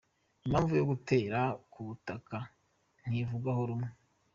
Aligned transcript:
Impamvu 0.45 0.71
yo 0.79 0.85
kutera 0.91 1.39
k’ubutaka 1.71 2.37
ntivugwaho 3.07 3.61
rumwe 3.69 3.89